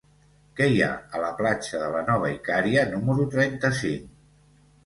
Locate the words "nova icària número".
2.09-3.29